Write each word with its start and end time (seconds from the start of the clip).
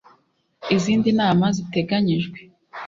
Izindi 0.75 1.09
nama 1.19 1.45
ziteganyijwe 1.55 2.39